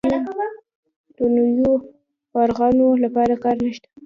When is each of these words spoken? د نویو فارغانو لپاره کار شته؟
د 1.17 1.19
نویو 1.35 1.71
فارغانو 2.31 2.87
لپاره 3.03 3.33
کار 3.43 3.57
شته؟ 3.75 3.89